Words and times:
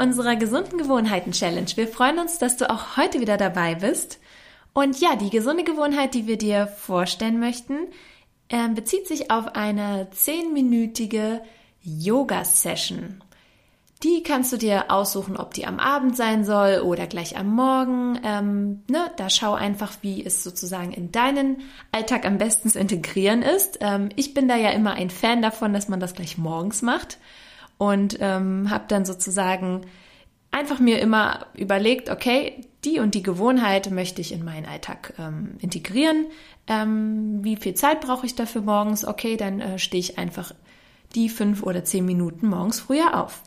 unserer 0.00 0.36
gesunden 0.36 0.78
Gewohnheiten 0.78 1.32
Challenge. 1.32 1.70
Wir 1.74 1.88
freuen 1.88 2.18
uns, 2.18 2.38
dass 2.38 2.56
du 2.56 2.70
auch 2.70 2.96
heute 2.96 3.20
wieder 3.20 3.36
dabei 3.36 3.74
bist. 3.74 4.18
Und 4.72 5.00
ja, 5.00 5.16
die 5.16 5.30
gesunde 5.30 5.64
Gewohnheit, 5.64 6.14
die 6.14 6.26
wir 6.26 6.38
dir 6.38 6.66
vorstellen 6.66 7.40
möchten, 7.40 7.76
äh, 8.48 8.68
bezieht 8.68 9.08
sich 9.08 9.30
auf 9.30 9.54
eine 9.54 10.08
zehnminütige 10.12 11.42
Yoga-Session. 11.82 13.22
Die 14.02 14.22
kannst 14.22 14.52
du 14.52 14.56
dir 14.56 14.90
aussuchen, 14.90 15.36
ob 15.36 15.52
die 15.52 15.66
am 15.66 15.78
Abend 15.78 16.16
sein 16.16 16.44
soll 16.44 16.80
oder 16.80 17.06
gleich 17.06 17.36
am 17.36 17.54
Morgen. 17.54 18.18
Ähm, 18.24 18.82
ne, 18.88 19.10
da 19.16 19.28
schau 19.28 19.54
einfach, 19.54 19.92
wie 20.00 20.24
es 20.24 20.42
sozusagen 20.42 20.92
in 20.92 21.12
deinen 21.12 21.62
Alltag 21.92 22.24
am 22.24 22.38
besten 22.38 22.70
zu 22.70 22.78
integrieren 22.78 23.42
ist. 23.42 23.78
Ähm, 23.82 24.08
ich 24.16 24.32
bin 24.32 24.48
da 24.48 24.56
ja 24.56 24.70
immer 24.70 24.94
ein 24.94 25.10
Fan 25.10 25.42
davon, 25.42 25.74
dass 25.74 25.88
man 25.88 26.00
das 26.00 26.14
gleich 26.14 26.38
morgens 26.38 26.82
macht 26.82 27.18
und 27.80 28.18
ähm, 28.20 28.68
habe 28.68 28.84
dann 28.88 29.06
sozusagen 29.06 29.86
einfach 30.50 30.80
mir 30.80 30.98
immer 30.98 31.46
überlegt, 31.54 32.10
okay, 32.10 32.66
die 32.84 32.98
und 32.98 33.14
die 33.14 33.22
Gewohnheit 33.22 33.90
möchte 33.90 34.20
ich 34.20 34.32
in 34.32 34.44
meinen 34.44 34.66
Alltag 34.66 35.14
ähm, 35.18 35.54
integrieren. 35.60 36.26
Ähm, 36.66 37.42
wie 37.42 37.56
viel 37.56 37.72
Zeit 37.72 38.02
brauche 38.02 38.26
ich 38.26 38.34
dafür 38.34 38.60
morgens? 38.60 39.06
Okay, 39.06 39.38
dann 39.38 39.62
äh, 39.62 39.78
stehe 39.78 39.98
ich 39.98 40.18
einfach 40.18 40.52
die 41.14 41.30
fünf 41.30 41.62
oder 41.62 41.82
zehn 41.82 42.04
Minuten 42.04 42.48
morgens 42.48 42.80
früher 42.80 43.18
auf. 43.18 43.42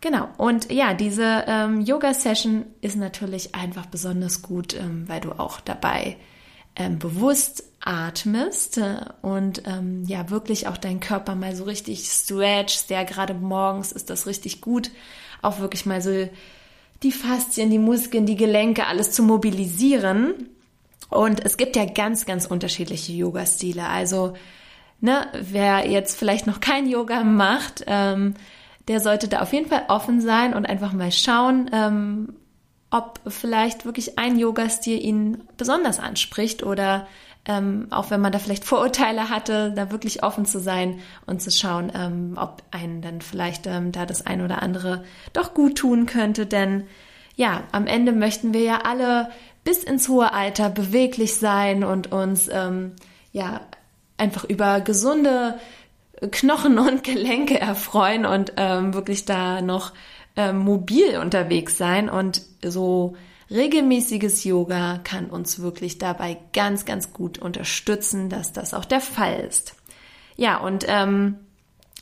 Genau. 0.00 0.28
Und 0.38 0.72
ja, 0.72 0.94
diese 0.94 1.44
ähm, 1.46 1.82
Yoga-Session 1.82 2.64
ist 2.80 2.96
natürlich 2.96 3.54
einfach 3.54 3.84
besonders 3.84 4.40
gut, 4.40 4.72
ähm, 4.80 5.06
weil 5.08 5.20
du 5.20 5.32
auch 5.32 5.60
dabei 5.60 6.16
ähm, 6.78 6.98
bewusst 6.98 7.64
atmest 7.80 8.78
äh, 8.78 9.00
und 9.20 9.62
ähm, 9.66 10.04
ja 10.06 10.30
wirklich 10.30 10.68
auch 10.68 10.76
deinen 10.76 11.00
Körper 11.00 11.34
mal 11.34 11.54
so 11.54 11.64
richtig 11.64 12.04
stretchst. 12.04 12.90
Ja, 12.90 13.02
gerade 13.02 13.34
morgens 13.34 13.92
ist 13.92 14.10
das 14.10 14.26
richtig 14.26 14.60
gut, 14.60 14.90
auch 15.42 15.58
wirklich 15.58 15.84
mal 15.84 16.00
so 16.00 16.28
die 17.02 17.12
Faszien, 17.12 17.70
die 17.70 17.78
Muskeln, 17.78 18.26
die 18.26 18.36
Gelenke, 18.36 18.86
alles 18.86 19.12
zu 19.12 19.22
mobilisieren. 19.22 20.48
Und 21.10 21.44
es 21.44 21.56
gibt 21.56 21.76
ja 21.76 21.84
ganz, 21.84 22.26
ganz 22.26 22.46
unterschiedliche 22.46 23.12
Yoga-Stile. 23.12 23.86
Also, 23.86 24.34
ne, 25.00 25.28
wer 25.32 25.88
jetzt 25.88 26.18
vielleicht 26.18 26.46
noch 26.46 26.60
kein 26.60 26.88
Yoga 26.88 27.24
macht, 27.24 27.84
ähm, 27.86 28.34
der 28.88 29.00
sollte 29.00 29.28
da 29.28 29.40
auf 29.40 29.52
jeden 29.52 29.68
Fall 29.68 29.84
offen 29.88 30.20
sein 30.20 30.54
und 30.54 30.66
einfach 30.66 30.92
mal 30.92 31.12
schauen, 31.12 31.70
ähm, 31.72 32.34
ob 32.90 33.20
vielleicht 33.26 33.84
wirklich 33.84 34.18
ein 34.18 34.38
Yoga-Stil 34.38 35.02
ihn 35.04 35.42
besonders 35.56 35.98
anspricht 35.98 36.62
oder 36.62 37.06
ähm, 37.44 37.86
auch 37.90 38.10
wenn 38.10 38.20
man 38.20 38.32
da 38.32 38.38
vielleicht 38.38 38.64
Vorurteile 38.64 39.30
hatte, 39.30 39.72
da 39.74 39.90
wirklich 39.90 40.22
offen 40.22 40.44
zu 40.44 40.60
sein 40.60 41.00
und 41.26 41.40
zu 41.40 41.50
schauen, 41.50 41.90
ähm, 41.94 42.34
ob 42.36 42.62
einen 42.70 43.00
dann 43.00 43.20
vielleicht 43.20 43.66
ähm, 43.66 43.90
da 43.92 44.06
das 44.06 44.26
ein 44.26 44.42
oder 44.42 44.62
andere 44.62 45.04
doch 45.32 45.54
gut 45.54 45.78
tun 45.78 46.06
könnte. 46.06 46.46
Denn 46.46 46.86
ja, 47.36 47.62
am 47.72 47.86
Ende 47.86 48.12
möchten 48.12 48.52
wir 48.52 48.62
ja 48.62 48.80
alle 48.84 49.30
bis 49.64 49.82
ins 49.82 50.08
hohe 50.08 50.32
Alter 50.32 50.70
beweglich 50.70 51.36
sein 51.36 51.84
und 51.84 52.12
uns 52.12 52.48
ähm, 52.52 52.92
ja 53.32 53.60
einfach 54.18 54.44
über 54.44 54.80
gesunde 54.80 55.58
Knochen 56.30 56.78
und 56.78 57.04
Gelenke 57.04 57.60
erfreuen 57.60 58.26
und 58.26 58.52
ähm, 58.56 58.92
wirklich 58.92 59.24
da 59.24 59.62
noch 59.62 59.92
ähm, 60.38 60.58
mobil 60.58 61.18
unterwegs 61.18 61.76
sein. 61.76 62.08
Und 62.08 62.42
so 62.64 63.16
regelmäßiges 63.50 64.44
Yoga 64.44 65.00
kann 65.02 65.26
uns 65.26 65.60
wirklich 65.60 65.98
dabei 65.98 66.38
ganz, 66.52 66.84
ganz 66.84 67.12
gut 67.12 67.38
unterstützen, 67.38 68.30
dass 68.30 68.52
das 68.52 68.72
auch 68.72 68.84
der 68.84 69.00
Fall 69.00 69.40
ist. 69.40 69.74
Ja, 70.36 70.58
und 70.58 70.84
ähm, 70.86 71.36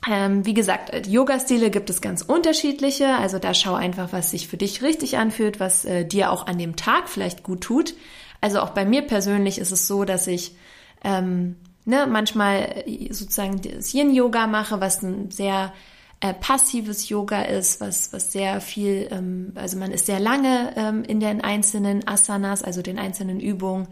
ähm, 0.06 0.44
wie 0.44 0.53
gesagt, 0.53 1.06
Yoga-Stile 1.06 1.71
gibt 1.71 1.88
es 1.88 2.03
ganz 2.03 2.21
unterschiedliche. 2.21 3.16
Also 3.16 3.38
da 3.38 3.55
schau 3.55 3.75
einfach, 3.75 4.12
was 4.12 4.33
sich 4.33 4.49
für 4.49 4.59
dich 4.59 4.82
richtig 4.82 5.16
anfühlt, 5.16 5.59
was 5.59 5.87
äh, 5.87 6.05
dir 6.05 6.31
auch 6.31 6.47
an 6.47 6.59
dem 6.59 6.77
Tag 6.77 7.09
vielleicht 7.09 7.43
gut 7.43 7.62
tut. 7.62 7.94
Also 8.43 8.61
auch 8.61 8.71
bei 8.71 8.84
mir 8.84 9.03
persönlich 9.03 9.59
ist 9.59 9.72
es 9.72 9.87
so, 9.87 10.05
dass 10.05 10.27
ich 10.27 10.55
ähm, 11.03 11.56
ne, 11.87 12.06
manchmal 12.06 12.82
äh, 12.84 13.11
sozusagen 13.15 13.62
das 13.62 13.94
Yin-Yoga 13.94 14.47
mache, 14.47 14.78
was 14.82 15.03
ein 15.03 15.31
sehr 15.31 15.72
äh, 16.21 16.32
passives 16.32 17.09
Yoga 17.09 17.43
ist, 17.43 17.81
was, 17.81 18.12
was 18.12 18.32
sehr 18.32 18.60
viel, 18.60 19.09
ähm, 19.10 19.53
also 19.54 19.77
man 19.77 19.91
ist 19.91 20.06
sehr 20.06 20.21
lange 20.21 20.72
ähm, 20.77 21.04
in 21.04 21.21
den 21.21 21.43
einzelnen 21.43 22.06
Asanas, 22.09 22.62
also 22.62 22.82
den 22.82 22.99
einzelnen 22.99 23.41
Übungen. 23.41 23.88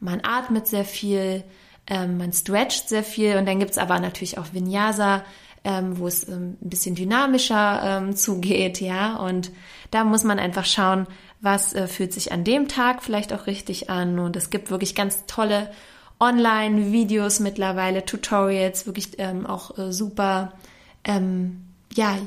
Man 0.00 0.20
atmet 0.22 0.66
sehr 0.66 0.84
viel, 0.84 1.44
ähm, 1.86 2.18
man 2.18 2.32
stretcht 2.32 2.88
sehr 2.88 3.04
viel 3.04 3.36
und 3.36 3.46
dann 3.46 3.60
gibt's 3.60 3.78
aber 3.78 4.00
natürlich 4.00 4.38
auch 4.38 4.52
Vinyasa, 4.52 5.24
ähm, 5.64 5.98
wo 5.98 6.06
es 6.06 6.28
ähm, 6.28 6.56
ein 6.60 6.68
bisschen 6.68 6.94
dynamischer 6.94 7.80
ähm, 7.84 8.16
zugeht, 8.16 8.80
ja. 8.80 9.16
Und 9.16 9.52
da 9.90 10.04
muss 10.04 10.24
man 10.24 10.38
einfach 10.38 10.64
schauen, 10.64 11.06
was 11.40 11.74
äh, 11.74 11.86
fühlt 11.86 12.12
sich 12.12 12.32
an 12.32 12.42
dem 12.42 12.68
Tag 12.68 13.02
vielleicht 13.02 13.32
auch 13.32 13.46
richtig 13.46 13.88
an. 13.88 14.18
Und 14.18 14.34
es 14.36 14.50
gibt 14.50 14.70
wirklich 14.70 14.94
ganz 14.94 15.26
tolle 15.26 15.70
Online-Videos 16.20 17.38
mittlerweile, 17.38 18.04
Tutorials, 18.04 18.86
wirklich 18.86 19.18
ähm, 19.18 19.46
auch 19.46 19.78
äh, 19.78 19.92
super, 19.92 20.54
ähm, 21.04 21.67
ja, 21.94 22.18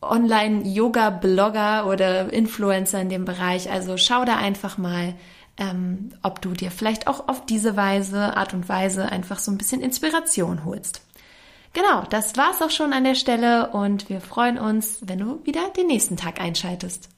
Online-Yoga-Blogger 0.00 1.86
oder 1.86 2.32
Influencer 2.32 3.00
in 3.00 3.08
dem 3.08 3.24
Bereich. 3.24 3.70
Also 3.70 3.96
schau 3.96 4.24
da 4.24 4.36
einfach 4.36 4.78
mal, 4.78 5.14
ähm, 5.56 6.10
ob 6.22 6.40
du 6.42 6.52
dir 6.52 6.70
vielleicht 6.70 7.06
auch 7.06 7.28
auf 7.28 7.46
diese 7.46 7.76
Weise, 7.76 8.36
Art 8.36 8.54
und 8.54 8.68
Weise 8.68 9.10
einfach 9.10 9.38
so 9.38 9.50
ein 9.50 9.58
bisschen 9.58 9.80
Inspiration 9.80 10.64
holst. 10.64 11.02
Genau, 11.72 12.04
das 12.08 12.36
war's 12.36 12.62
auch 12.62 12.70
schon 12.70 12.92
an 12.92 13.04
der 13.04 13.16
Stelle 13.16 13.70
und 13.70 14.08
wir 14.08 14.20
freuen 14.20 14.58
uns, 14.58 14.98
wenn 15.02 15.18
du 15.18 15.44
wieder 15.44 15.70
den 15.76 15.88
nächsten 15.88 16.16
Tag 16.16 16.40
einschaltest. 16.40 17.08